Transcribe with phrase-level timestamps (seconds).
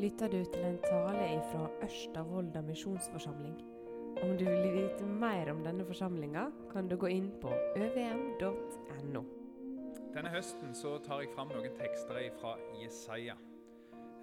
[0.00, 2.22] lytter du til en tale fra Ørsta
[2.64, 3.56] misjonsforsamling.
[4.22, 9.22] Om du vil vite mer om denne forsamlinga, kan du gå inn på øvm.no.
[10.14, 13.36] Denne høsten så tar jeg fram noen tekster fra Jesaja.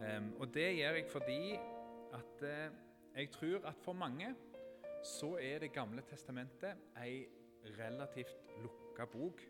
[0.02, 1.40] Um, og det gjør jeg fordi
[2.14, 2.74] at uh,
[3.18, 4.34] jeg tror at for mange
[5.06, 7.28] så er Det gamle testamentet ei
[7.78, 9.42] relativt lukka bok.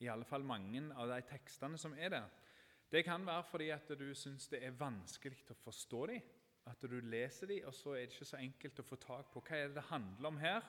[0.00, 2.45] I alle fall mange av de tekstene som er der.
[2.90, 6.26] Det kan være fordi at du syns det er vanskelig å forstå dem.
[6.66, 9.42] At du leser dem, og så er det ikke så enkelt å få tak på
[9.46, 10.66] hva det handler om her.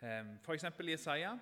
[0.00, 0.68] Ehm, F.eks.
[0.88, 1.34] Jesaja.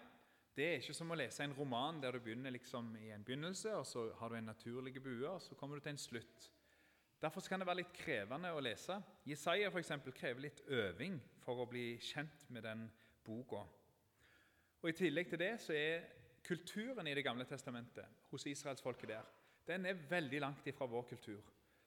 [0.57, 3.75] Det er ikke som å lese en roman der du begynner liksom i en begynnelse,
[3.77, 6.51] og så har du en naturlig bue, og så kommer du til en slutt.
[7.21, 8.97] Derfor kan det være litt krevende å lese.
[9.29, 12.87] Jesaja for eksempel, krever litt øving for å bli kjent med den
[13.25, 13.67] boka.
[14.81, 16.07] Og I tillegg til det så er
[16.47, 19.36] kulturen i Det gamle testamentet hos israelsfolket der
[19.67, 21.43] den er veldig langt ifra vår kultur.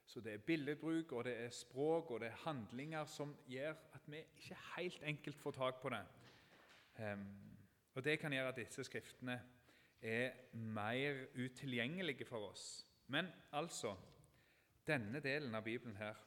[0.06, 4.08] Så det er billedbruk, og det er språk og det er handlinger som gjør at
[4.10, 6.06] vi ikke helt enkelt får tak på det.
[7.00, 7.28] Um,
[7.94, 9.42] og Det kan gjøre at disse skriftene
[10.02, 12.88] er mer utilgjengelige for oss.
[13.08, 13.96] Men altså
[14.88, 16.26] denne delen av Bibelen her,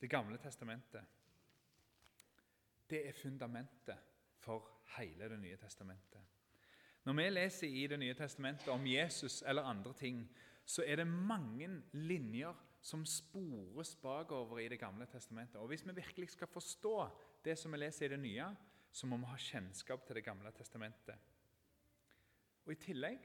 [0.00, 1.04] Det gamle testamentet,
[2.90, 3.98] det er fundamentet
[4.38, 6.35] for hele Det nye testamentet.
[7.06, 10.24] Når vi leser i Det nye testamentet om Jesus eller andre ting,
[10.66, 15.56] så er det mange linjer som spores bakover i Det gamle testamentet.
[15.56, 17.08] Og Hvis vi virkelig skal forstå
[17.44, 18.48] det som vi leser i det nye,
[18.90, 21.14] så må vi ha kjennskap til Det gamle testamentet.
[22.64, 23.18] Og I tillegg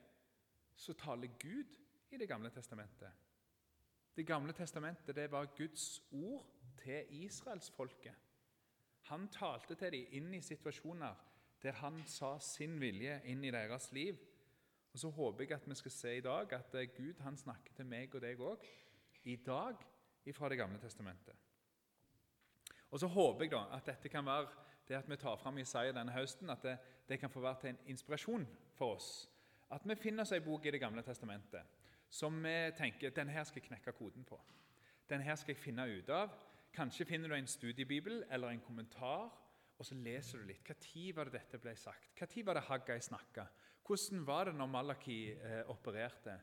[0.76, 1.78] så taler Gud
[2.12, 3.10] i Det gamle testamentet.
[4.16, 6.46] Det gamle testamentet det var Guds ord
[6.84, 8.16] til israelsfolket.
[9.02, 11.31] Han talte til dem inn i situasjoner
[11.64, 14.18] der han sa sin vilje inn i deres liv.
[14.94, 17.74] Og Så håper jeg at vi skal se i dag at eh, Gud han snakker
[17.74, 18.66] til meg og deg òg
[19.24, 19.76] i dag
[20.34, 21.36] fra Det gamle testamentet.
[22.92, 24.48] Og Så håper jeg da at dette kan være
[24.88, 26.78] det at vi tar fram Jesaja denne høsten, at det,
[27.08, 29.30] det kan få være til en inspirasjon for oss.
[29.72, 31.64] At vi finner oss en bok i Det gamle testamentet
[32.12, 34.36] som vi tenker denne her skal jeg knekke koden på.
[35.10, 36.34] Denne skal jeg finne ut av.
[36.76, 39.32] Kanskje finner du en studiebibel eller en kommentar
[39.82, 40.62] og så leser du litt.
[40.62, 42.12] Når var det dette ble sagt?
[42.20, 43.48] Når var det Haggai snakka?
[43.82, 46.36] Hvordan var det når Malaki eh, opererte?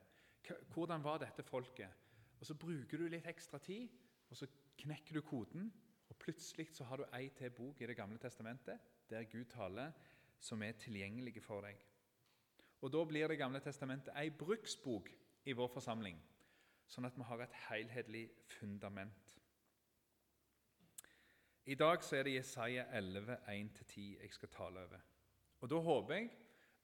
[0.74, 2.08] Hvordan var dette folket?
[2.40, 3.86] Og Så bruker du litt ekstra tid,
[4.30, 4.48] og så
[4.82, 5.70] knekker du koden.
[6.08, 9.92] Og plutselig så har du ei til bok i Det gamle testamentet der Gud taler,
[10.40, 11.78] som er tilgjengelig for deg.
[12.82, 15.10] Og Da blir Det gamle testamentet ei bruksbok
[15.44, 16.18] i vår forsamling,
[16.88, 19.27] sånn at vi har et helhetlig fundament.
[21.68, 25.00] I dag så er det Jesaja 11, 1-10 jeg skal tale over.
[25.60, 26.30] Og Da håper jeg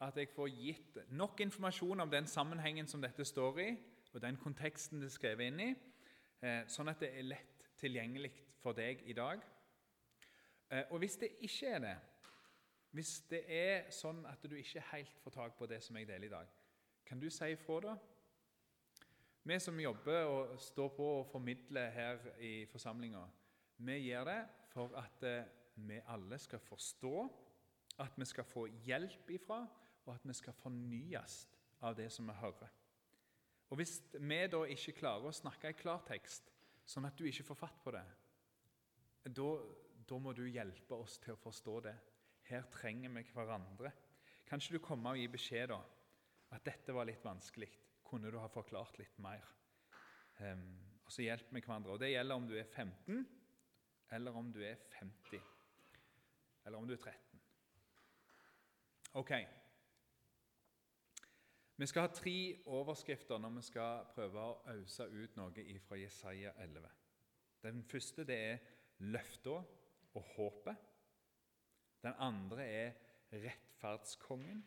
[0.00, 3.68] at jeg får gitt nok informasjon om den sammenhengen som dette står i,
[4.12, 5.68] og den konteksten det er skrevet inn i,
[6.42, 9.40] eh, sånn at det er lett tilgjengelig for deg i dag.
[10.70, 11.96] Eh, og hvis det ikke er det,
[12.90, 16.26] hvis det er sånn at du ikke helt får tak på det som jeg deler
[16.26, 16.50] i dag,
[17.06, 17.96] kan du si ifra da?
[19.44, 23.24] Vi som jobber og står på og formidler her i forsamlinga,
[23.78, 27.14] vi gjør det for at eh, vi alle skal forstå,
[28.02, 29.60] at vi skal få hjelp ifra,
[30.04, 31.44] og at vi skal fornyes
[31.86, 32.72] av det som vi hører.
[33.70, 36.50] Og Hvis vi da ikke klarer å snakke i klartekst,
[36.86, 38.04] sånn at du ikke får fatt på det,
[39.24, 39.48] da,
[40.04, 41.94] da må du hjelpe oss til å forstå det.
[42.50, 43.92] Her trenger vi hverandre.
[44.44, 45.80] Kanskje du kommer og gir beskjed da,
[46.52, 47.70] at dette var litt vanskelig.
[48.04, 49.46] Kunne du ha forklart litt mer?
[50.44, 50.66] Um,
[51.06, 51.94] og så hjelper vi hverandre.
[51.94, 53.24] Og Det gjelder om du er 15
[54.12, 55.40] eller om du er 50,
[56.66, 57.40] eller om du er 13.
[59.14, 59.32] Ok.
[61.76, 66.52] Vi skal ha tre overskrifter når vi skal prøve å ause ut noe fra Jesaja
[66.62, 66.90] 11.
[67.64, 68.58] Den første det er
[68.98, 69.56] løfta
[70.14, 70.76] og håpet.
[72.04, 72.92] Den andre er
[73.32, 74.64] rettferdskongen.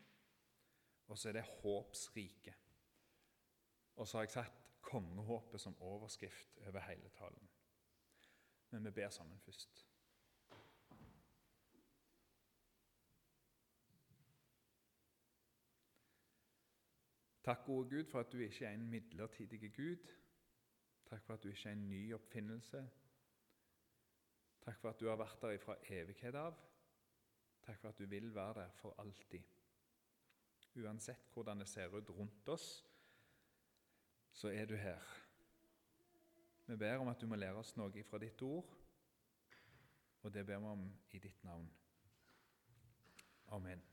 [1.08, 2.56] Og så er det håpsriket.
[3.96, 7.48] Og så har jeg satt kongehåpet som overskrift over hele talen.
[8.78, 9.86] Men vi ber sammen først.
[17.44, 20.14] Takk, gode Gud, for at du ikke er en midlertidig Gud.
[21.10, 22.90] Takk for at du ikke er en ny oppfinnelse.
[24.62, 26.62] Takk for at du har vært der fra evighet av.
[27.66, 29.56] Takk for at du vil være der for alltid.
[30.76, 32.86] Uansett hvordan det ser ut rundt oss,
[34.32, 35.27] så er du her.
[36.68, 38.72] Vi ber om at du må lære oss noe fra ditt ord,
[40.24, 40.82] og det ber vi om
[41.16, 41.70] i ditt navn.
[43.56, 43.84] Amen.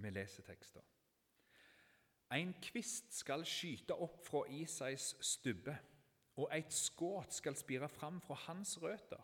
[0.00, 0.80] Vi leser tekster.
[2.32, 5.76] En kvist skal skyte opp fra Isais stubbe,
[6.40, 9.20] og et skudd skal spire fram fra hans røtter.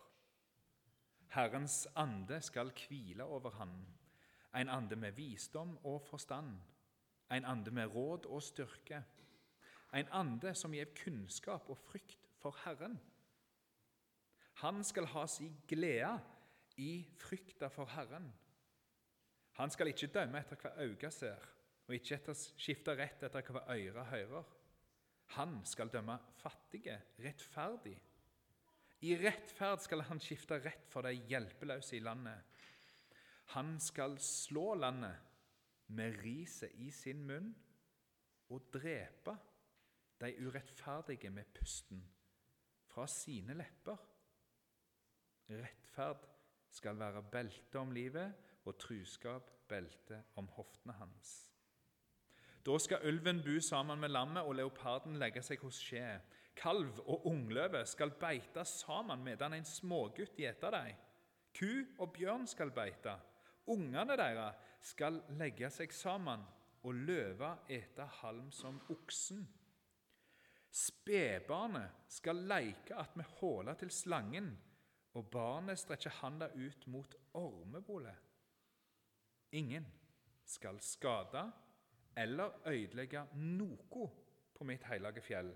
[1.33, 3.73] Herrens ande skal hvile over han,
[4.57, 6.59] en ande med visdom og forstand,
[7.33, 9.01] en ande med råd og styrke,
[9.93, 12.99] en ande som gir kunnskap og frykt for Herren.
[14.63, 16.17] Han skal ha si glede
[16.81, 18.29] i frykta for Herren.
[19.57, 21.41] Han skal ikke dømme etter hva øyet ser,
[21.87, 24.51] og ikke etter, skifte rett etter hva øret hører.
[25.37, 27.97] Han skal dømme fattige rettferdig.
[29.05, 32.45] I rettferd skal han skifte rett for de hjelpeløse i landet.
[33.57, 35.21] Han skal slå landet
[35.93, 37.53] med riset i sin munn
[38.51, 39.37] og drepe
[40.21, 42.03] de urettferdige med pusten
[42.87, 43.99] fra sine lepper.
[45.51, 46.25] Rettferd
[46.71, 48.33] skal være belte om livet
[48.65, 51.35] og truskap belte om hoftene hans.
[52.67, 56.19] Da skal ulven bu sammen med lammet og leoparden legge seg hos skje.
[56.57, 60.97] Kalv og ungløve skal beite sammen medan en smågutt gjeter dem.
[61.55, 63.15] Ku og bjørn skal beite.
[63.67, 66.43] Ungene deres skal legge seg sammen,
[66.87, 69.47] og løva ete halm som oksen.
[70.77, 74.51] Spedbarnet skal leike vi håla til slangen,
[75.17, 78.19] og barnet strekker handa ut mot ormebolet.
[79.57, 79.87] Ingen
[80.45, 81.47] skal skade
[82.17, 84.11] eller ødelegge noe
[84.57, 85.53] på mitt hellige fjell.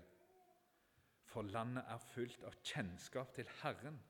[1.29, 4.01] For landet er fullt av kjennskap til Herren,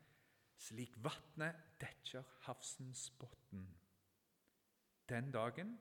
[0.56, 3.68] slik vatnet dekker havsens bunn.
[5.12, 5.76] Den dagen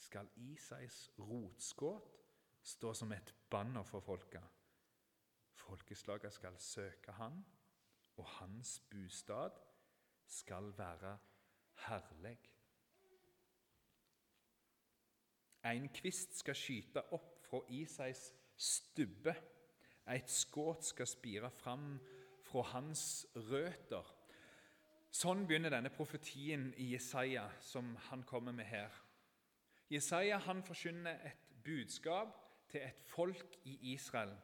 [0.00, 2.17] skal Isais rotskudd
[2.68, 4.42] stå som et banner for folka.
[5.56, 7.40] Folkeslaget skal søke han,
[8.16, 9.56] og hans bostad
[10.26, 11.18] skal være
[11.86, 12.38] herlig.
[15.64, 19.34] En kvist skal skyte opp fra Isais stubbe.
[20.08, 21.98] Et skudd skal spire fram
[22.48, 24.14] fra hans røtter.
[25.12, 28.92] Sånn begynner denne profetien i Jesaja, som han kommer med her.
[29.88, 34.36] Jesaja han forkynner et budskap til et folk i Israel.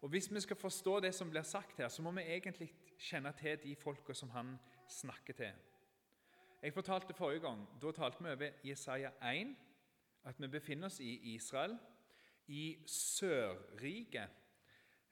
[0.00, 3.32] Og Hvis vi skal forstå det som blir sagt her, så må vi egentlig kjenne
[3.32, 4.56] til de folka som han
[4.88, 5.52] snakker til.
[6.62, 9.56] Jeg fortalte forrige gang, Da talte vi over Jesaja 1,
[10.24, 11.78] at vi befinner oss i Israel,
[12.46, 14.28] i Sørriket,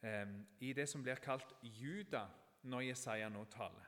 [0.03, 0.27] eh,
[0.61, 2.27] i det som blir kalt Juda,
[2.63, 3.87] når Jesaja nå taler.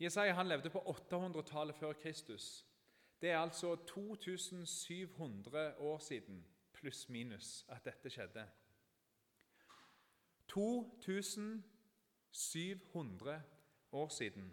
[0.00, 2.66] Jesaja han levde på 800-tallet før Kristus.
[3.20, 6.44] Det er altså 2700 år siden,
[6.80, 8.48] pluss-minus, at dette skjedde.
[10.50, 13.42] 2700
[13.92, 14.52] år siden.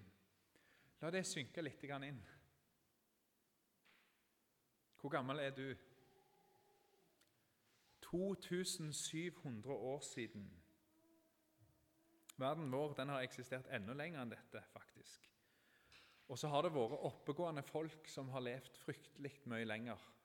[1.02, 2.24] La det synke litt inn.
[4.98, 5.76] Hvor gammel er du?
[8.12, 10.64] 2700 år siden.
[12.38, 15.30] Verden vår har eksistert enda lenger enn dette, faktisk.
[16.28, 20.17] Og så har det vært oppegående folk som har levd fryktelig mye lenger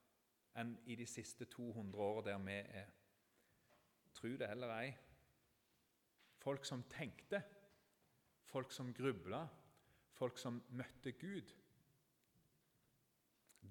[0.60, 2.90] enn i de siste 200 årene der vi er.
[4.12, 4.92] Tro det eller ei.
[6.42, 7.42] Folk som tenkte,
[8.44, 9.46] folk som grubla,
[10.12, 11.54] folk som møtte Gud.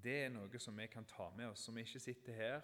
[0.02, 2.60] Det er noe som vi kan ta med oss, så vi ikke sitter her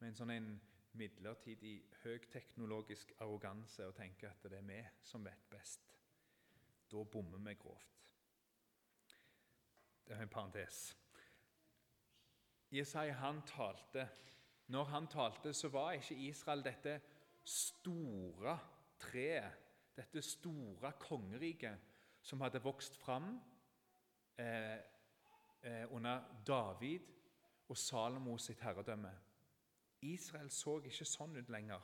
[0.00, 0.50] med en sånn en
[0.98, 5.92] midlertidig høyteknologisk arroganse og tenker at det er vi som vet best.
[6.90, 8.14] Da bommer vi grovt.
[10.06, 10.88] Det er en parentes.
[12.70, 14.08] Jesaja han talte.
[14.66, 17.00] Når han talte, så var ikke Israel dette
[17.44, 18.58] store
[18.98, 19.52] treet,
[19.96, 21.78] dette store kongeriket
[22.22, 23.32] som hadde vokst fram
[24.38, 24.78] eh,
[25.62, 27.00] eh, under David
[27.68, 29.12] og Salomo sitt herredømme.
[30.00, 31.82] Israel så ikke sånn ut lenger.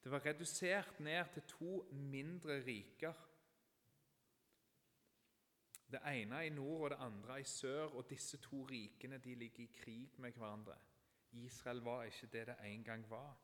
[0.00, 3.16] Det var redusert ned til to mindre riker.
[5.90, 9.64] Det ene i nord og det andre i sør, og disse to rikene de ligger
[9.64, 10.76] i krig med hverandre.
[11.32, 13.38] Israel var ikke det det en gang var.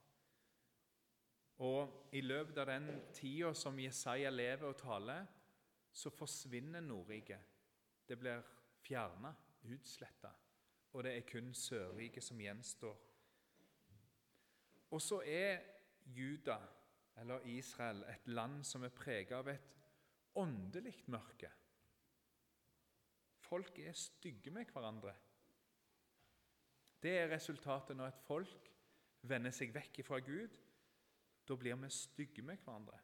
[1.58, 5.26] Og I løpet av den tida som Jesaja lever og taler,
[5.92, 7.40] så forsvinner Nordriket.
[8.08, 8.42] Det blir
[8.84, 9.32] fjerna
[9.64, 10.30] utsletta,
[10.92, 12.96] og det er kun Sørriket som gjenstår.
[14.90, 15.62] Og så er
[16.04, 16.58] Juda,
[17.16, 19.72] eller Israel, et land som er preget av et
[20.36, 21.50] åndelig mørke.
[23.48, 25.14] Folk er stygge med hverandre.
[27.02, 28.70] Det er resultatet når et folk
[29.22, 30.56] vender seg vekk fra Gud.
[31.46, 32.98] Da blir vi stygge med hverandre.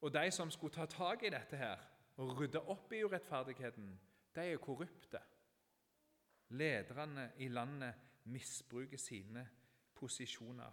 [0.00, 1.80] Og de som skulle ta tak i dette her,
[2.18, 3.88] og rydde opp i urettferdigheten,
[4.34, 5.20] de er korrupte.
[6.48, 9.44] Lederne i landet misbruker sine
[9.94, 10.72] posisjoner.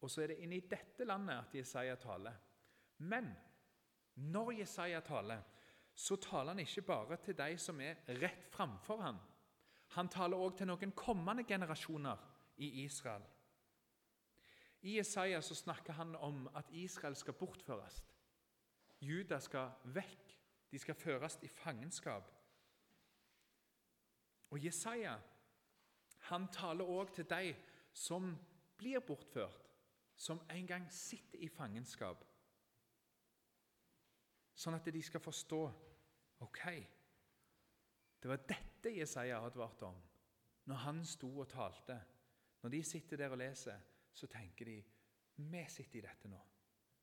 [0.00, 2.36] Og så er det inni dette landet at Jesaja taler.
[2.98, 3.30] Men
[4.14, 5.42] når Jesaja taler,
[6.00, 9.18] så taler han ikke bare til de som er rett framfor ham.
[9.96, 12.22] Han taler også til noen kommende generasjoner
[12.56, 13.24] i Israel.
[14.80, 17.98] I Jesaja så snakker han om at Israel skal bortføres.
[19.00, 20.36] Juda skal vekk.
[20.70, 22.30] De skal føres i fangenskap.
[24.50, 25.18] Og Jesaja
[26.30, 27.54] han taler også til de
[27.92, 28.32] som
[28.78, 29.68] blir bortført,
[30.16, 32.24] som en gang sitter i fangenskap.
[34.54, 35.62] Sånn at de skal forstå
[36.40, 36.64] ok,
[38.22, 40.00] det var dette Jesaja advarte om
[40.70, 41.96] når han sto og talte.
[42.62, 43.80] Når de sitter der og leser,
[44.12, 44.76] så tenker de
[45.40, 46.40] vi sitter i dette nå.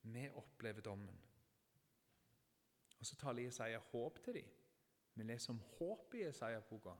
[0.01, 1.17] Vi opplever dommen.
[3.00, 4.53] Og Så taler Jesaja håp til dem.
[5.15, 6.94] Vi leser om håp i Jesaja-boka,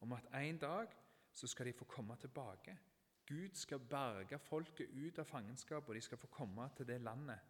[0.00, 0.92] om at en dag
[1.32, 2.78] så skal de få komme tilbake.
[3.26, 7.40] Gud skal berge folket ut av fangenskap, og de skal få komme til det landet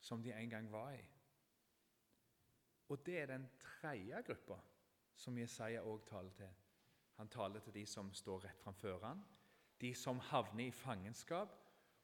[0.00, 1.04] som de en gang var i.
[2.88, 4.58] Og det er den tredje gruppa
[5.16, 6.50] som Jesaja òg taler til.
[7.18, 9.22] Han taler til de som står rett framfor han,
[9.80, 11.54] de som havner i fangenskap,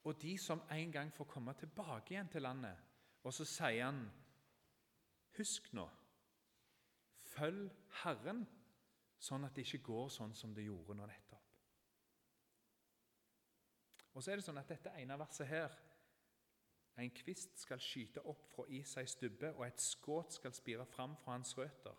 [0.04, 2.76] og de som en gang får komme tilbake igjen til landet.
[3.22, 4.06] Og så sier han,
[5.36, 5.84] husk nå,
[7.34, 7.68] følg
[8.02, 8.46] Herren,
[9.20, 11.50] sånn at det ikke går sånn som det gjorde nå nettopp.
[14.14, 15.76] Og så er det sånn at Dette ene verset her
[17.00, 21.32] En kvist skal skyte opp fra Isais stubbe, og et skudd skal spire fram fra
[21.32, 21.96] hans røtter.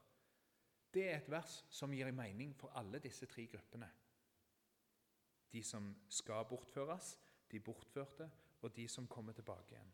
[0.93, 3.89] Det er et vers som gir mening for alle disse tre gruppene.
[5.51, 7.15] De som skal bortføres,
[7.51, 8.29] de bortførte,
[8.61, 9.93] og de som kommer tilbake igjen.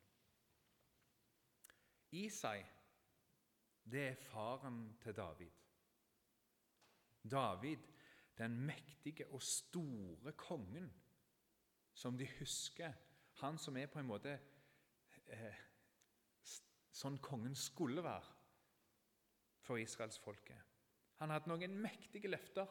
[2.12, 2.64] Isai,
[3.92, 5.52] det er faren til David.
[7.32, 7.88] David,
[8.38, 10.92] den mektige og store kongen
[11.94, 12.94] som de husker.
[13.42, 14.40] Han som er på en måte
[15.34, 15.62] eh,
[16.98, 18.34] sånn kongen skulle være
[19.68, 20.60] for israelsfolket.
[21.22, 22.68] Han hadde noen mektige løfter.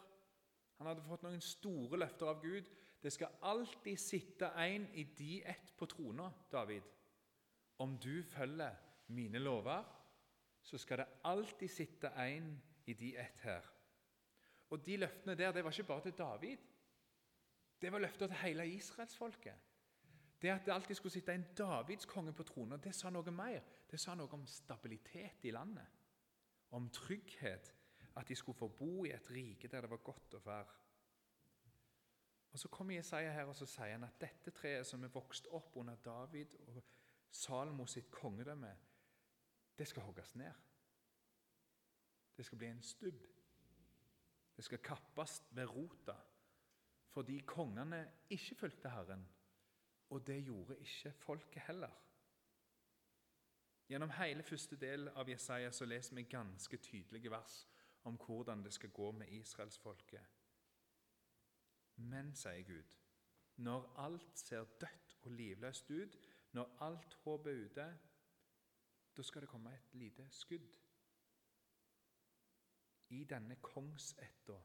[0.79, 2.69] Han hadde fått noen store løfter av Gud.
[3.03, 6.85] Det skal alltid sitte en i de ett på trona, David.
[7.83, 8.77] Om du følger
[9.13, 9.85] mine lover,
[10.63, 12.55] så skal det alltid sitte en
[12.87, 13.67] i de ett her.
[14.71, 16.59] Og De løftene der det var ikke bare til David.
[17.81, 19.66] Det var løfter til hele israelsfolket.
[20.43, 23.63] Det at det alltid skulle sitte en Davids konge på tronen, det sa noe mer.
[23.91, 25.87] Det sa noe om stabilitet i landet.
[26.71, 27.73] Om trygghet.
[28.17, 30.75] At de skulle få bo i et rike der det var godt å være.
[32.53, 35.49] Og Så kommer Jesaja her og så sier han at dette treet som er vokst
[35.53, 36.83] opp under David og
[37.31, 38.71] Salmo sitt kongedømme,
[39.79, 40.53] det skal hogges ned.
[42.37, 43.27] Det skal bli en stubb.
[44.57, 46.15] Det skal kappes ved rota,
[47.13, 49.27] fordi kongene ikke fulgte Herren,
[50.11, 52.03] og det gjorde ikke folket heller.
[53.89, 57.67] Gjennom hele første del av Jesaja så leser vi ganske tydelige vers
[58.07, 60.27] om hvordan det skal gå med israelsfolket.
[61.97, 62.97] Men, sier Gud,
[63.57, 66.19] når alt ser dødt og livløst ut,
[66.53, 67.87] når alt håp er ute,
[69.17, 70.69] da skal det komme et lite skudd.
[73.09, 74.59] I denne kongsætta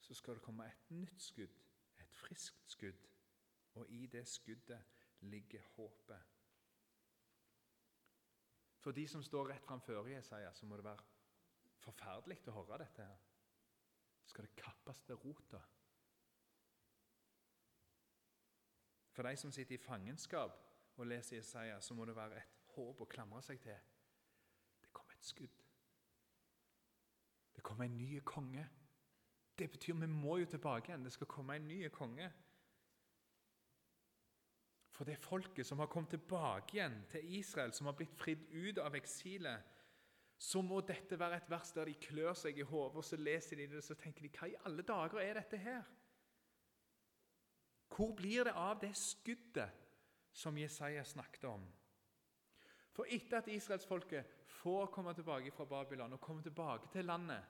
[0.00, 1.60] så skal det komme et nytt skudd,
[1.98, 3.13] et friskt skudd,
[3.74, 4.84] og i det skuddet
[5.20, 6.22] ligger håpet.
[8.80, 11.04] For de som står rett framfor Jesaja, så må det være
[11.80, 13.02] forferdelig å høre dette.
[13.02, 13.16] her.
[14.26, 15.60] Skal det kappes til rota?
[19.14, 20.58] For de som sitter i fangenskap
[20.96, 23.76] og leser Jesaja, så må det være et håp å klamre seg til.
[24.82, 25.60] Det kommer et skudd.
[27.54, 28.68] Det kommer en ny konge.
[29.58, 31.04] Det betyr vi må jo tilbake igjen.
[31.04, 32.32] Det skal komme en ny konge.
[34.94, 38.78] For det folket som har kommet tilbake igjen til Israel, som har blitt fridd ut
[38.78, 39.72] av eksilet,
[40.38, 43.58] så må dette være et vers der de klør seg i hodet, og så leser
[43.58, 45.82] de det og så tenker de, hva i alle dager er dette her?
[47.94, 49.82] Hvor blir det av det skuddet
[50.34, 51.66] som Jesaja snakket om?
[52.94, 57.42] For etter at israelsfolket får komme tilbake fra Babylon og komme tilbake til landet,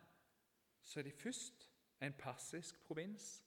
[0.82, 1.68] så er de først
[2.00, 3.42] en persisk provins.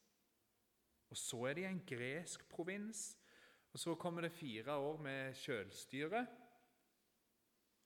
[1.10, 3.18] Og så er de en gresk provins.
[3.72, 6.28] Og så kommer det fire år med sjølstyre,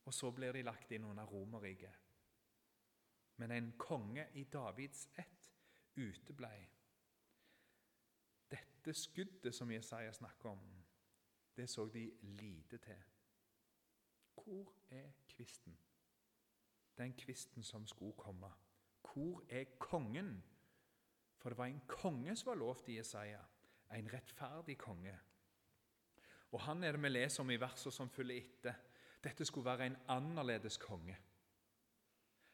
[0.05, 1.93] Og så blir de lagt inn under Romerriket.
[3.37, 5.51] Men en konge i Davids ett
[5.95, 6.69] uteblei.
[8.51, 10.63] Dette skuddet som Jesaja snakker om,
[11.57, 13.03] det så de lite til.
[14.33, 15.77] Hvor er kvisten?
[16.97, 18.51] Den kvisten som skulle komme.
[19.01, 20.43] Hvor er kongen?
[21.37, 23.41] For det var en konge som var lovt i Jesaja,
[23.95, 25.19] en rettferdig konge.
[26.51, 28.79] Og Han er det vi leser om i versene som følger etter.
[29.23, 31.17] Dette skulle være en annerledes konge.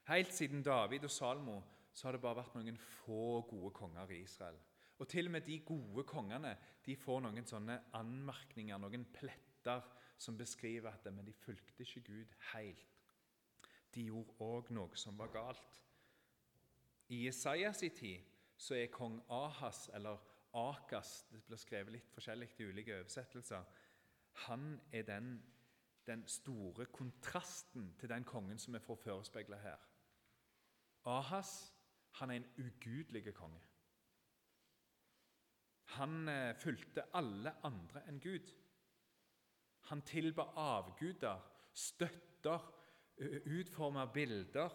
[0.08, 1.62] Helt siden David og Salmo
[1.94, 4.60] så har det bare vært noen få gode konger i Israel.
[4.98, 6.54] Og til og med de gode kongene
[6.86, 9.82] de får noen sånne anmerkninger, noen pletter,
[10.18, 13.12] som beskriver at men de fulgte ikke Gud helt.
[13.94, 15.82] De gjorde òg noe som var galt.
[17.14, 18.24] I Jesajas tid
[18.58, 20.18] så er kong Ahas, eller
[20.58, 23.66] Akas Det blir skrevet litt forskjellig i ulike oversettelser.
[24.46, 25.44] Han er den,
[26.08, 29.78] den store kontrasten til den kongen som vi får forespeila her.
[31.06, 31.74] Ahas
[32.20, 33.62] han er en ugudelig konge.
[35.98, 38.50] Han eh, fulgte alle andre enn Gud.
[39.90, 41.40] Han tilba avguder,
[41.74, 42.66] støtter,
[43.46, 44.74] utforma bilder,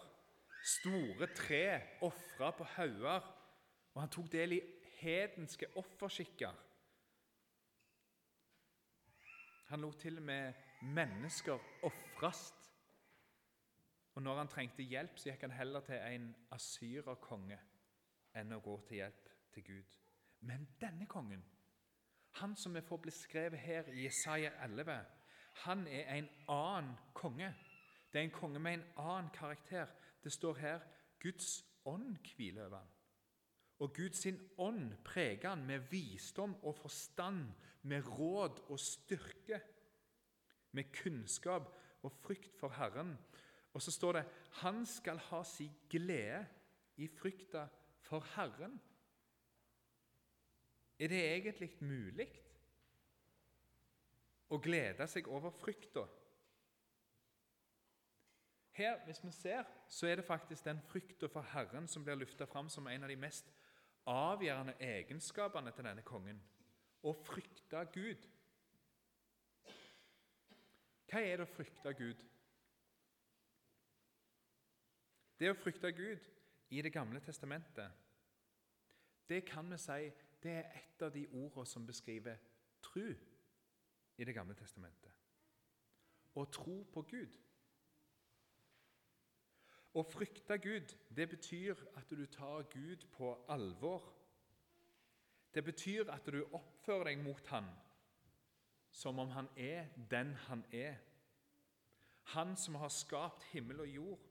[0.64, 3.26] store tre, ofra på hauger,
[3.94, 4.60] og han tok del i
[5.02, 6.54] hedenske offerskikker.
[9.72, 10.52] Han lot til og med
[10.82, 12.54] mennesker ofres.
[14.14, 17.56] Og når han trengte hjelp, så gikk han heller til en asyrerkonge
[18.36, 19.94] enn å gå til hjelp til Gud.
[20.44, 21.40] Men denne kongen,
[22.42, 24.98] han som vi får beskrevet her i Jesaja 11,
[25.64, 27.48] han er en annen konge.
[28.12, 29.88] Det er en konge med en annen karakter.
[30.20, 30.84] Det står her
[31.24, 32.92] Guds ånd hviler over ham.
[33.82, 34.26] Og Guds
[34.62, 37.48] ånd preger han med visdom og forstand,
[37.82, 39.58] med råd og styrke,
[40.70, 41.66] med kunnskap
[42.02, 43.16] og frykt for Herren.
[43.74, 46.46] Og så står det 'Han skal ha si glede
[46.96, 47.66] i frykta
[48.00, 48.78] for Herren'.
[50.98, 52.28] Er det egentlig mulig
[54.50, 56.06] å glede seg over frykta?
[58.72, 62.44] Her, hvis vi ser, så er det faktisk den frykta for Herren som blir løfta
[62.44, 63.52] fram som en av de mest
[64.06, 66.42] avgjørende egenskapene til denne kongen.
[67.02, 68.28] Å frykte Gud.
[71.10, 72.22] Hva er det å frykte Gud?
[75.38, 76.28] Det å frykte Gud
[76.70, 77.90] i Det gamle testamentet,
[79.28, 80.12] det kan vi si
[80.42, 82.38] det er et av de ordene som beskriver
[82.82, 83.14] tru
[84.18, 85.12] i Det gamle testamentet.
[86.34, 87.36] Å tro på Gud.
[89.92, 94.06] Å frykte Gud, det betyr at du tar Gud på alvor.
[95.54, 97.68] Det betyr at du oppfører deg mot Han
[98.92, 100.96] som om Han er den Han er.
[102.22, 104.28] Han som har skapt himmel og jord.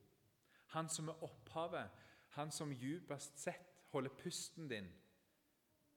[0.66, 1.90] Han som er opphavet.
[2.30, 4.88] Han som djupest sett holder pusten din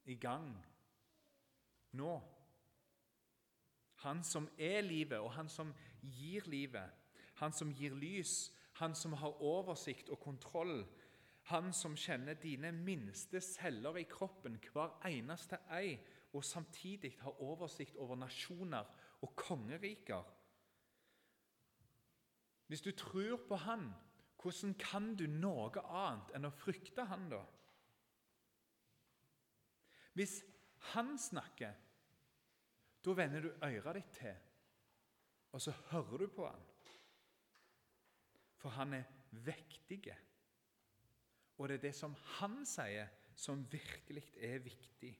[0.04, 0.48] i gang
[1.92, 2.22] nå.
[3.94, 6.90] Han som er livet, og han som gir livet.
[7.34, 10.84] Han som gir lys, han som har oversikt og kontroll.
[11.50, 15.98] Han som kjenner dine minste celler i kroppen, hver eneste ei,
[16.34, 18.88] og samtidig har oversikt over nasjoner
[19.22, 20.24] og kongeriker.
[22.66, 23.92] Hvis du tror på Han,
[24.42, 27.44] hvordan kan du noe annet enn å frykte Han, da?
[30.14, 30.42] Hvis
[30.94, 31.72] han snakker,
[33.04, 34.36] da vender du øret ditt til,
[35.52, 36.62] og så hører du på han.
[38.64, 39.10] For han er
[39.44, 40.08] vektig.
[41.60, 45.12] Og det er det som han sier, som virkelig er viktig.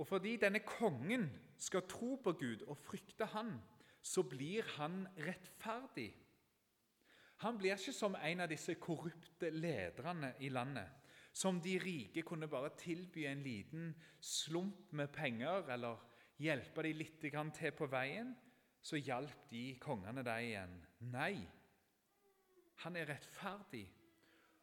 [0.00, 1.28] Og fordi denne kongen
[1.60, 3.54] skal tro på Gud og frykte Han,
[4.02, 6.10] så blir han rettferdig.
[7.44, 12.48] Han blir ikke som en av disse korrupte lederne i landet som de rike kunne
[12.48, 16.00] bare tilby en liten slump med penger eller
[16.42, 18.34] hjelpe de litt til på veien,
[18.82, 20.74] så hjalp de kongene dem igjen.
[21.10, 21.42] Nei,
[22.84, 23.84] han er rettferdig,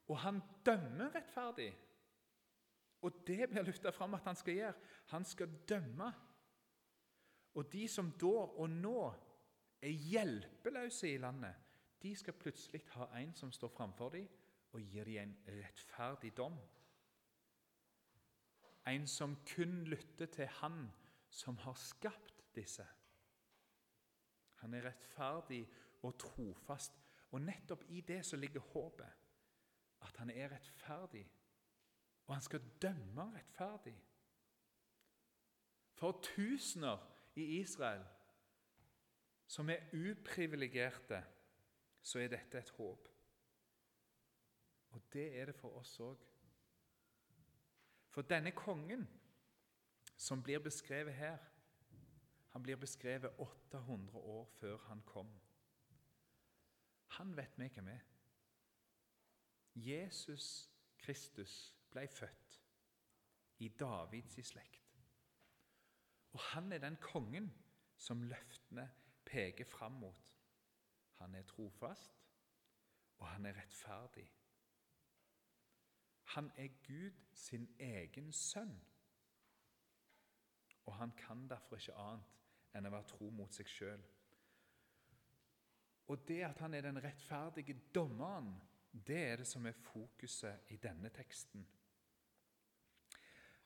[0.08, 1.70] og han dømmer rettferdig.
[3.02, 4.74] Og det blir løfta fram at han skal gjøre.
[5.14, 6.10] Han skal dømme.
[7.56, 8.98] Og de som da og nå
[9.82, 11.56] er hjelpeløse i landet,
[12.04, 14.28] de skal plutselig ha en som står framfor dem
[14.72, 16.56] og gir dem en rettferdig dom.
[18.88, 20.88] En som kun lytter til Han
[21.30, 22.86] som har skapt disse.
[24.62, 25.68] Han er rettferdig
[26.02, 26.94] og trofast,
[27.32, 29.18] og nettopp i det så ligger håpet.
[30.02, 31.26] At han er rettferdig,
[32.26, 33.96] og han skal dømme rettferdig.
[35.94, 36.98] For tusener
[37.36, 38.06] i Israel
[39.50, 41.24] som er uprivilegerte,
[42.02, 43.08] så er dette et håp.
[44.90, 46.22] Og det er det for oss òg.
[48.10, 49.08] For denne kongen
[50.18, 51.38] som blir beskrevet her,
[52.50, 55.30] han blir beskrevet 800 år før han kom.
[57.18, 58.06] Han vet vi hvem er.
[59.76, 62.60] Jesus Kristus ble født
[63.60, 64.98] i Davids slekt.
[66.32, 67.50] Og han er den kongen
[67.98, 68.90] som løftene
[69.26, 70.36] peker fram mot.
[71.20, 72.16] Han er trofast,
[73.18, 74.28] og han er rettferdig.
[76.24, 78.82] Han er Gud sin egen sønn.
[80.86, 82.38] Og han kan derfor ikke annet
[82.78, 84.04] enn å være tro mot seg sjøl.
[86.10, 88.56] Og det at han er den rettferdige dommeren,
[89.08, 91.68] det er det som er fokuset i denne teksten.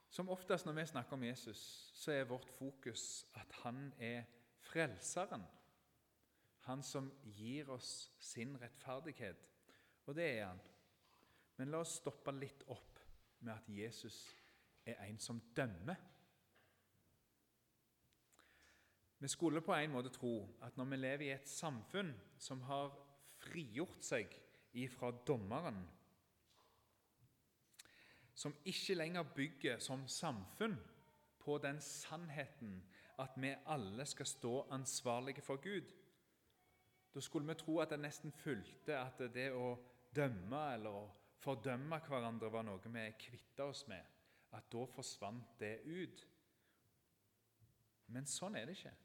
[0.10, 1.60] Som oftest når vi snakker om Jesus,
[1.96, 4.28] så er vårt fokus at han er
[4.62, 5.46] frelseren.
[6.68, 9.50] Han som gir oss sin rettferdighet.
[10.06, 10.62] Og det er han.
[11.58, 13.00] Men la oss stoppe litt opp
[13.40, 14.36] med at Jesus
[14.86, 15.98] er en som dømmer.
[19.24, 22.10] Vi skulle på en måte tro at når vi lever i et samfunn
[22.44, 22.90] som har
[23.40, 24.34] frigjort seg
[24.76, 25.78] ifra dommeren,
[28.36, 30.76] som ikke lenger bygger som samfunn
[31.40, 32.74] på den sannheten
[33.24, 35.88] at vi alle skal stå ansvarlige for Gud,
[37.16, 39.78] da skulle vi tro at det nesten fulgte at det å
[40.12, 41.06] dømme eller å
[41.46, 44.04] fordømme hverandre var noe vi kvitta oss med,
[44.52, 46.28] at da forsvant det ut.
[48.12, 48.96] Men sånn er det ikke.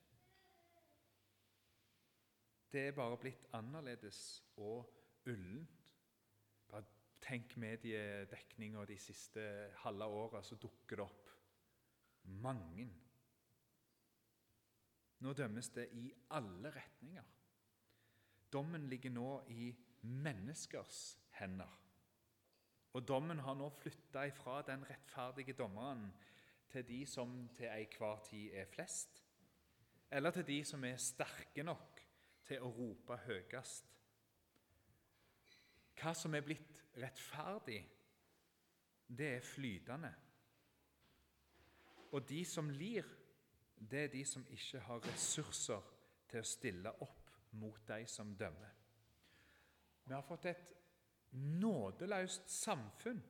[2.72, 4.20] Det er bare blitt annerledes
[4.60, 4.90] og
[5.28, 5.92] ullent.
[6.68, 6.84] Bare
[7.24, 9.42] tenk mediedekninga de siste
[9.84, 11.30] halve åra, så dukker det opp
[12.44, 12.88] mange.
[15.24, 17.34] Nå dømmes det i alle retninger.
[18.52, 21.72] Dommen ligger nå i menneskers hender.
[22.96, 26.06] Og dommen har nå flytta ifra den rettferdige dommeren
[26.68, 29.22] til de som til enhver tid er flest,
[30.10, 31.97] eller til de som er sterke nok
[32.48, 33.92] til å rope høyest.
[35.98, 37.82] Hva som er blitt rettferdig,
[39.08, 40.10] det er flytende.
[42.12, 43.06] Og de som lir,
[43.78, 45.94] det er de som ikke har ressurser
[46.28, 48.74] til å stille opp mot de som dømmer.
[50.04, 50.72] Vi har fått et
[51.32, 53.20] nådeløst samfunn.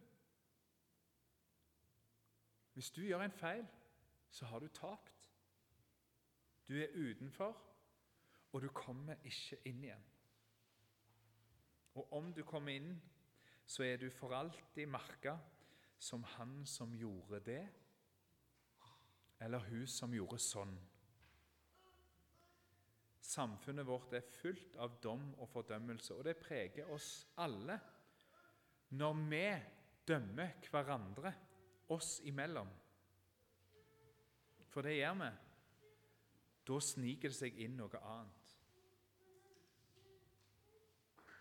[2.73, 3.67] Hvis du gjør en feil,
[4.31, 5.31] så har du tapt.
[6.69, 7.57] Du er utenfor,
[8.59, 10.07] og du kommer ikke inn igjen.
[11.95, 12.97] Og om du kommer inn,
[13.63, 15.37] så er du for alltid merka
[16.03, 17.61] som han som gjorde det,
[19.39, 20.73] eller hun som gjorde sånn.
[23.29, 27.79] Samfunnet vårt er fullt av dom og fordømmelse, og det preger oss alle
[28.99, 29.45] når vi
[30.11, 31.33] dømmer hverandre,
[31.95, 32.75] oss imellom.
[34.75, 35.31] For det gjør vi.
[36.67, 38.38] Da sniker det seg inn noe annet.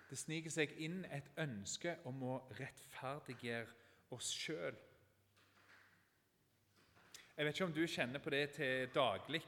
[0.08, 4.78] Det sniker seg inn et ønske om å rettferdiggjøre oss sjøl.
[7.38, 9.44] Jeg vet ikke om du kjenner på det til daglig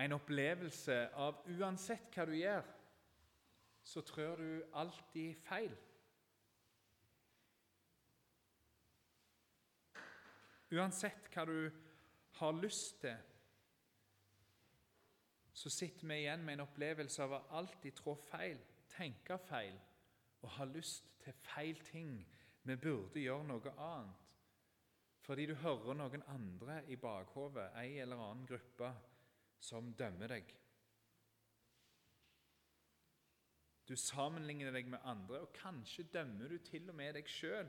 [0.00, 2.66] en opplevelse av uansett hva du gjør,
[3.84, 5.72] så trør du alltid feil.
[10.70, 11.58] Uansett hva du
[12.38, 13.16] har lyst til,
[15.60, 18.56] så sitter vi igjen med en opplevelse av å alltid trå feil,
[18.88, 19.76] tenke feil
[20.40, 22.14] og ha lyst til feil ting.
[22.64, 24.22] Vi burde gjøre noe annet.
[25.20, 28.88] Fordi du hører noen andre i bakhovet, ei eller annen gruppe,
[29.60, 30.48] som dømmer deg.
[33.84, 37.68] Du sammenligner deg med andre, og kanskje dømmer du til og med deg sjøl.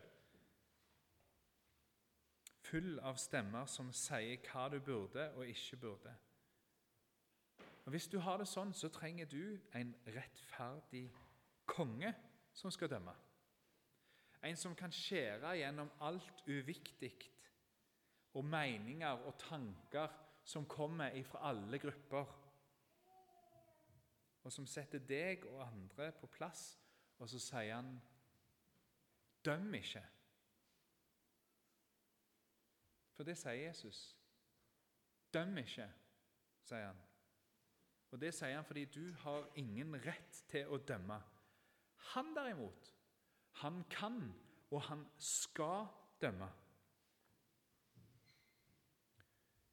[2.71, 6.15] Full av stemmer som sier hva du burde og ikke burde.
[7.85, 11.07] Og Hvis du har det sånn, så trenger du en rettferdig
[11.65, 12.13] konge
[12.53, 13.13] som skal dømme.
[14.43, 17.13] En som kan skjære gjennom alt uviktig
[18.33, 20.13] og meninger og tanker
[20.43, 22.37] som kommer fra alle grupper,
[24.41, 26.79] og som setter deg og andre på plass,
[27.19, 27.99] og så sier han
[29.45, 30.01] Døm ikke.
[33.17, 34.01] For det sier Jesus.
[35.33, 35.87] Døm ikke,
[36.65, 37.01] sier han.
[38.11, 41.21] Og Det sier han fordi du har ingen rett til å dømme.
[42.11, 42.89] Han derimot,
[43.63, 44.33] han kan,
[44.71, 45.87] og han skal
[46.21, 46.49] dømme.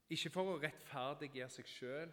[0.09, 2.13] Ikke for å rettferdiggjøre seg sjøl,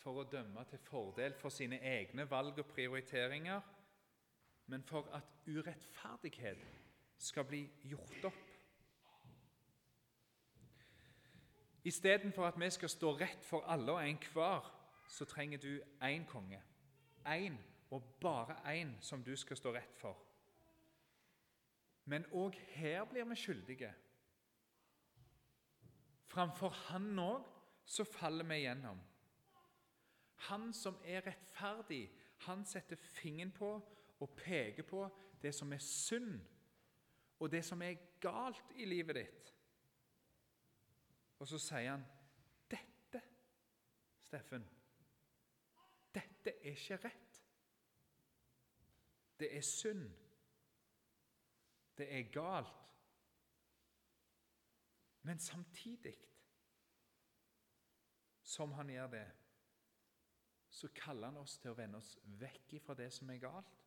[0.00, 3.60] for å dømme til fordel for sine egne valg og prioriteringer,
[4.70, 6.62] men for at urettferdighet
[7.20, 8.46] skal bli gjort opp.
[11.84, 14.68] Istedenfor at vi skal stå rett for alle og enhver,
[15.10, 16.62] så trenger du én konge.
[17.26, 17.58] Én
[17.90, 20.18] og bare én som du skal stå rett for.
[22.04, 23.94] Men òg her blir vi skyldige.
[26.30, 27.46] Framfor Han òg
[27.84, 29.00] så faller vi igjennom.
[30.36, 33.70] Han som er rettferdig, han setter fingeren på
[34.20, 35.08] og peker på
[35.42, 36.40] det som er synd,
[37.40, 39.54] og det som er galt i livet ditt.
[41.38, 42.04] Og så sier han
[42.70, 43.22] dette,
[44.20, 44.64] Steffen,
[46.44, 47.42] dette er ikke rett.
[49.38, 50.10] Det er synd.
[51.96, 52.76] Det er galt.
[55.22, 56.16] Men samtidig
[58.42, 59.26] som han gjør det,
[60.70, 63.84] så kaller han oss til å vende oss vekk fra det som er galt.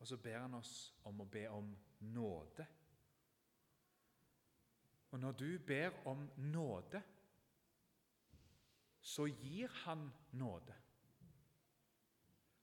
[0.00, 2.66] Og så ber han oss om å be om nåde.
[5.10, 7.02] Og når du ber om nåde,
[9.00, 10.74] så gir han nåde.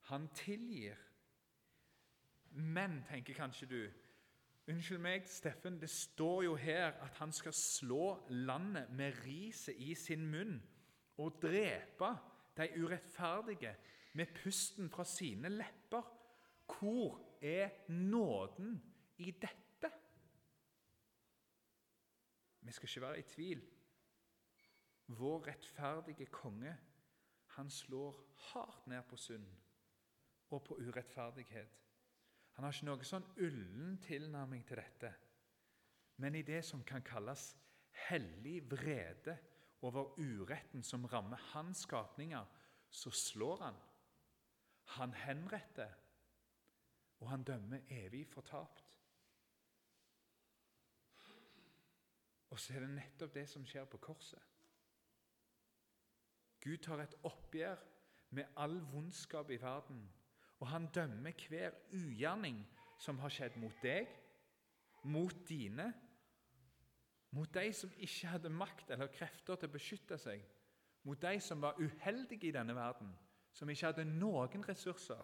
[0.08, 0.96] Han tilgir.
[2.50, 3.82] Men, tenker kanskje du
[4.68, 9.94] Unnskyld meg, Steffen, det står jo her at han skal slå landet med riset i
[9.96, 10.58] sin munn
[11.24, 12.10] og drepe
[12.58, 13.72] de urettferdige
[14.20, 16.04] med pusten fra sine lepper.
[16.68, 18.76] Hvor er nåden
[19.24, 19.92] i dette?
[22.62, 23.64] Vi skal ikke være i tvil.
[25.08, 26.74] Vår rettferdige konge,
[27.56, 28.18] han slår
[28.52, 29.48] hardt ned på synd
[30.50, 31.78] og på urettferdighet.
[32.58, 35.12] Han har ikke noe sånn ullen tilnærming til dette.
[36.18, 37.52] Men i det som kan kalles
[38.08, 39.38] hellig vrede
[39.86, 42.46] over uretten som rammer hans skapninger,
[42.90, 43.78] så slår han.
[44.98, 45.94] Han henretter,
[47.20, 49.00] og han dømmer evig fortapt.
[52.50, 54.57] Og så er det nettopp det som skjer på korset.
[56.68, 57.80] Gud tar et oppgjør
[58.36, 60.02] med all vondskap i verden
[60.60, 62.62] og han dømmer hver ugjerning
[63.00, 64.10] som har skjedd mot deg,
[65.04, 65.92] mot dine,
[67.32, 70.42] mot de som ikke hadde makt eller krefter til å beskytte seg,
[71.06, 73.12] mot de som var uheldige i denne verden,
[73.54, 75.22] som ikke hadde noen ressurser.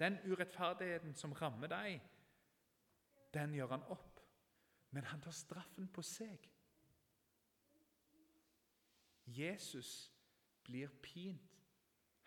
[0.00, 2.00] Den urettferdigheten som rammer deg,
[3.34, 4.08] den gjør han opp.
[4.92, 6.48] Men han tar straffen på seg.
[9.24, 10.11] Jesus
[10.64, 11.58] blir pint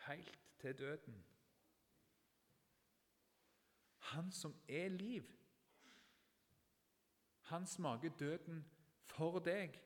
[0.08, 1.26] helt til døden.
[3.98, 5.24] Han som er liv.
[7.42, 8.66] Han smaker døden
[9.06, 9.82] for deg.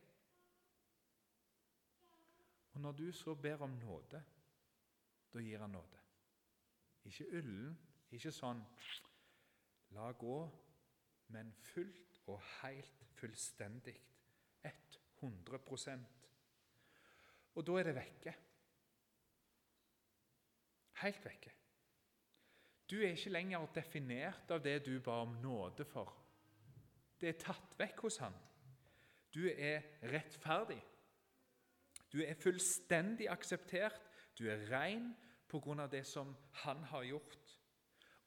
[2.71, 4.23] Og når du så ber om nåde,
[5.33, 5.99] da gir han nåde.
[7.05, 7.73] Ikke ullen,
[8.11, 8.61] ikke sånn
[9.95, 10.37] la gå,
[11.33, 13.97] men fullt og helt fullstendig.
[15.19, 15.59] 100
[17.55, 18.35] Og da er det vekke.
[20.99, 21.53] Helt vekke.
[22.89, 26.11] Du er ikke lenger definert av det du ba om nåde for.
[27.19, 28.35] Det er tatt vekk hos han.
[29.33, 30.79] Du er rettferdig.
[32.09, 34.01] Du er fullstendig akseptert.
[34.37, 35.11] Du er ren
[35.49, 35.87] pga.
[35.87, 37.59] det som han har gjort.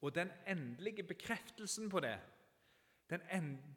[0.01, 2.19] Og den endelige bekreftelsen på det,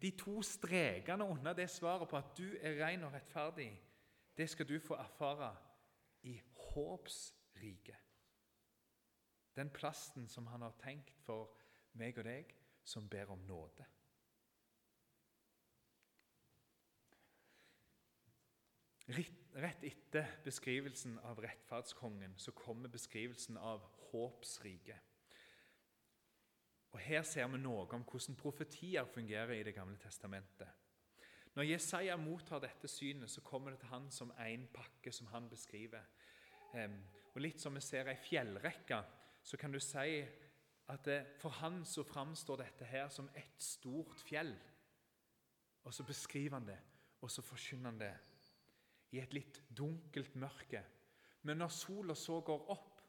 [0.03, 3.71] de to strekene under det svaret på at du er ren og rettferdig,
[4.37, 5.57] det skal du få erfare
[6.23, 7.97] i håpsriket.
[9.57, 11.55] Den plassen som han har tenkt for
[11.97, 12.53] meg og deg
[12.85, 13.87] som ber om nåde.
[19.07, 25.13] Rett etter beskrivelsen av rettferdskongen så kommer beskrivelsen av håpsriket.
[26.91, 30.69] Og Her ser vi noe om hvordan profetier fungerer i Det gamle testamentet.
[31.57, 35.49] Når Jesaja mottar dette synet, så kommer det til han som én pakke, som han
[35.49, 36.03] beskriver.
[37.33, 38.99] og Litt som vi ser ei fjellrekke
[39.47, 40.21] så kan du si
[40.93, 41.09] at
[41.41, 44.53] for han så framstår dette her som et stort fjell.
[45.85, 46.79] Og så beskriver han det,
[47.23, 48.13] og så forkynner han det
[49.17, 50.83] i et litt dunkelt mørke.
[51.43, 53.01] Men når sola så går opp,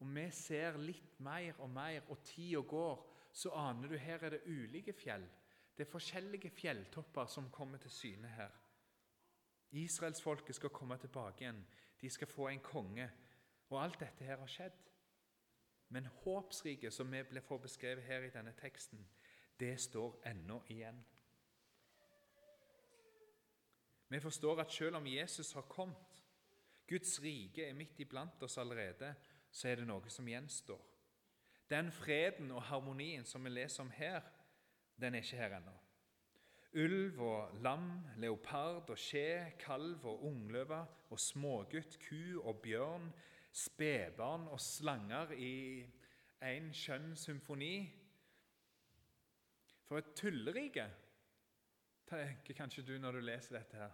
[0.00, 4.38] og vi ser litt mer og mer, og tida går, så aner du her er
[4.38, 5.28] det ulike fjell.
[5.82, 8.50] Det er forskjellige fjelltopper som kommer til syne her.
[9.70, 11.66] Israelsfolket skal komme tilbake igjen.
[12.00, 13.10] De skal få en konge.
[13.68, 14.76] Og alt dette her har skjedd.
[15.88, 19.08] Men håpsriket, som vi får beskrevet her i denne teksten,
[19.60, 21.00] det står ennå igjen.
[24.08, 26.22] Vi forstår at selv om Jesus har kommet,
[26.86, 29.14] Guds rike er midt iblant oss allerede,
[29.50, 30.86] så er det noe som gjenstår.
[31.70, 34.22] Den freden og harmonien som vi leser om her,
[35.02, 35.74] den er ikke her ennå.
[36.82, 40.78] Ulv og lam, leopard og skje, kalv og ungløve
[41.10, 43.10] og smågutt, ku og bjørn,
[43.52, 45.82] spedbarn og slanger i
[46.48, 47.74] en skjønn symfoni.
[49.84, 50.86] For et tullerike,
[52.08, 53.92] tenker kanskje du når du leser dette her.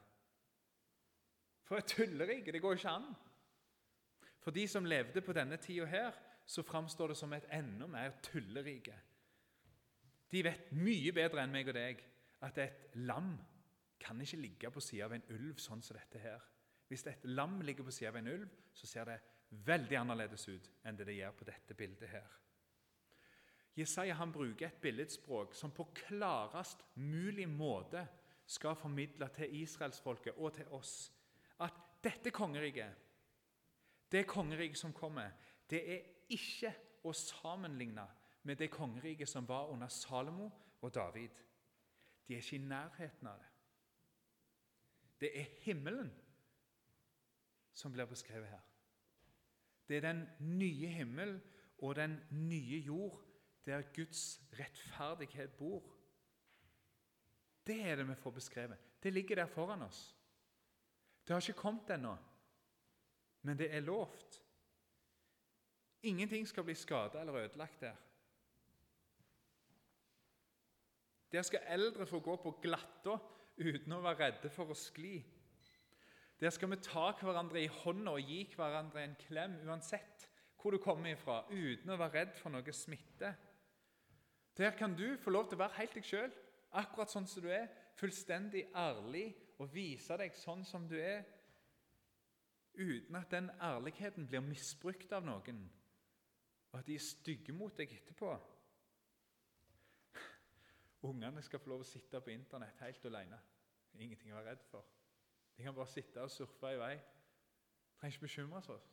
[1.67, 2.53] For et tullerike!
[2.53, 3.11] Det går ikke an.
[4.39, 6.15] For de som levde på denne tida her,
[6.47, 8.95] så framstår det som et enda mer tullerike.
[10.33, 12.03] De vet mye bedre enn meg og deg
[12.45, 13.33] at et lam
[13.99, 16.43] kan ikke ligge på sida av en ulv sånn som dette her.
[16.89, 19.19] Hvis et lam ligger på sida av en ulv, så ser det
[19.67, 22.29] veldig annerledes ut enn det det gjør på dette bildet her.
[23.79, 28.03] Jesaja han bruker et billedspråk som på klarest mulig måte
[28.49, 30.95] skal formidle til israelsfolket og til oss
[31.63, 32.91] at dette kongeriket,
[34.11, 35.31] det kongeriket som kommer,
[35.71, 36.73] det er ikke
[37.07, 38.07] å sammenligne
[38.43, 41.29] med det kongeriket som var under Salomo og David.
[42.29, 43.47] De er ikke i nærheten av det.
[45.21, 46.11] Det er himmelen
[47.75, 48.65] som blir beskrevet her.
[49.89, 51.41] Det er den nye himmel
[51.79, 53.25] og den nye jord
[53.67, 55.83] der Guds rettferdighet bor.
[57.67, 58.79] Det er det vi får beskrevet.
[59.03, 60.17] Det ligger der foran oss.
[61.27, 62.17] Det har ikke kommet ennå,
[63.43, 64.43] men det er lovt.
[66.03, 67.97] Ingenting skal bli skada eller ødelagt der.
[71.33, 73.19] Der skal eldre få gå på glatta
[73.59, 75.19] uten å være redde for å skli.
[76.41, 80.79] Der skal vi ta hverandre i hånda og gi hverandre en klem uansett hvor du
[80.83, 83.31] kommer ifra, uten å være redd for noe smitte.
[84.59, 86.33] Der kan du få lov til å være helt deg sjøl,
[86.79, 91.23] akkurat sånn som du er, fullstendig ærlig og vise deg sånn som du er,
[92.79, 95.65] uten at den ærligheten blir misbrukt av noen,
[96.71, 98.35] og at de er stygge mot deg etterpå.
[101.03, 103.39] Ungene skal få lov å sitte på Internett helt alene.
[103.99, 104.87] Ingenting å være redd for.
[105.57, 106.95] De kan bare sitte og surfe i vei.
[106.99, 108.89] De trenger ikke bekymre seg.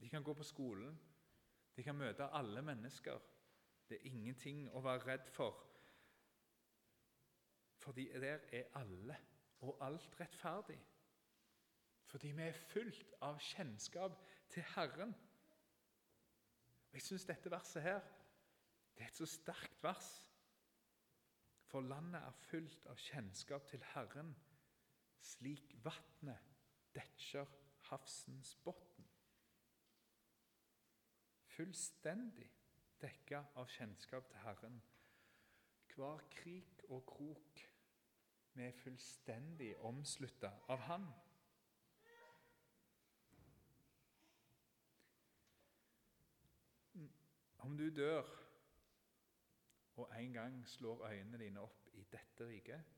[0.00, 0.96] De kan gå på skolen.
[1.76, 3.20] De kan møte alle mennesker.
[3.88, 5.56] Det er ingenting å være redd for.
[7.80, 9.16] Fordi der er alle
[9.64, 10.78] og alt rettferdig.
[12.10, 14.16] Fordi vi er fullt av kjennskap
[14.50, 15.14] til Herren.
[16.90, 18.00] Og Jeg syns dette verset her
[18.96, 20.08] det er et så sterkt vers.
[21.70, 24.32] For landet er fullt av kjennskap til Herren
[25.22, 26.48] slik vatnet
[26.96, 27.46] dekker
[27.90, 29.06] havsens bunn.
[31.54, 32.48] Fullstendig
[32.98, 34.80] dekka av kjennskap til Herren.
[35.94, 37.62] Hver krik og krok
[38.58, 41.06] vi er fullstendig omslutta av Han.
[47.62, 48.39] Om du dør
[50.00, 52.96] og en gang slår øynene dine opp i dette riket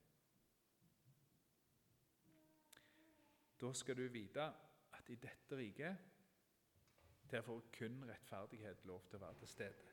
[3.62, 4.42] Da skal du vite
[4.92, 6.08] at i dette riket
[7.30, 9.92] der får kun rettferdighet lov til å være til stede.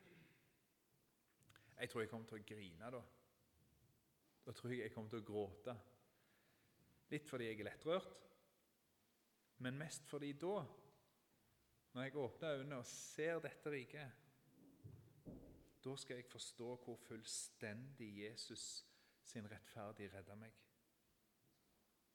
[1.80, 3.00] Jeg tror jeg kommer til å grine da.
[4.44, 5.76] Da tror jeg jeg kommer til å gråte.
[7.14, 8.26] Litt fordi jeg er lettrørt,
[9.64, 10.58] men mest fordi da,
[11.94, 14.19] når jeg åpner øynene og ser dette riket,
[15.84, 18.86] da skal jeg forstå hvor fullstendig Jesus
[19.24, 20.52] sin rettferdige redder meg.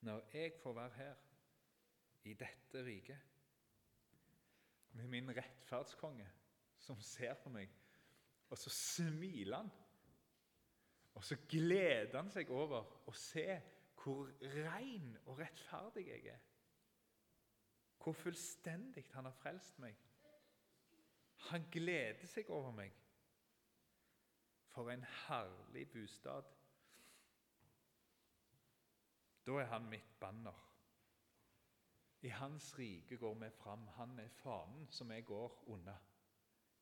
[0.06, 1.15] Når jeg får være her,
[2.25, 3.17] i dette riket.
[4.91, 6.28] Med min rettferdskonge
[6.80, 7.69] som ser på meg,
[8.49, 9.71] og så smiler han.
[11.15, 13.45] Og så gleder han seg over å se
[14.01, 16.41] hvor ren og rettferdig jeg er.
[18.01, 19.95] Hvor fullstendig han har frelst meg.
[21.49, 22.93] Han gleder seg over meg.
[24.76, 26.44] For en herlig bostad.
[29.46, 30.58] Da er han mitt banner.
[32.22, 33.88] I Hans rike går vi fram.
[33.88, 35.96] Han er fanen som jeg går unna.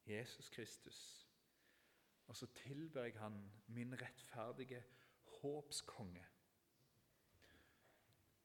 [0.07, 1.29] Jesus Kristus.
[2.27, 4.83] Og så tilber jeg han, min rettferdige
[5.41, 6.25] håpskonge.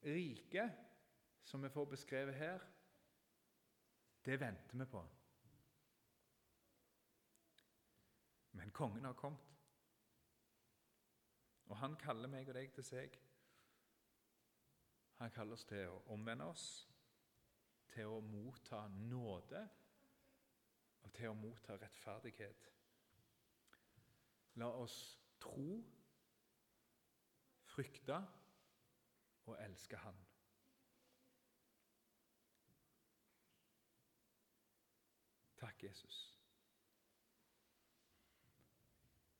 [0.03, 0.71] Riket,
[1.43, 2.59] som vi får beskrevet her,
[4.25, 5.07] det venter vi på.
[8.51, 9.45] Men kongen har kommet.
[11.69, 13.17] Og han kaller meg og deg til seg.
[15.19, 16.69] Han kaller oss til å omvende oss
[17.93, 19.61] til å motta nåde
[21.03, 22.67] og til å motta rettferdighet.
[24.61, 24.97] La oss
[25.41, 25.79] tro,
[27.69, 28.17] frykte
[29.45, 30.25] og elske Han.
[35.59, 36.38] Takk, Jesus.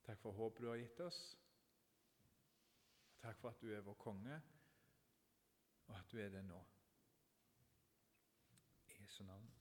[0.09, 1.17] Takk for håpet du har gitt oss.
[3.21, 4.39] Takk for at du er vår konge,
[5.85, 6.57] og at du er det nå.
[8.97, 9.58] Jesu navn.